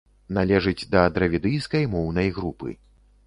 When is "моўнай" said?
1.93-2.31